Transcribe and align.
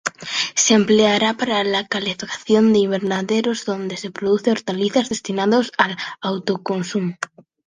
Se 0.55 0.73
empleará 0.73 1.35
para 1.37 1.63
la 1.63 1.85
calefacción 1.85 2.73
de 2.73 2.79
invernaderos 2.79 3.65
donde 3.65 3.97
se 3.97 4.09
producen 4.09 4.53
hortalizas 4.53 5.09
destinadas 5.09 5.71
al 5.77 5.95
autoconsumo. 6.21 7.17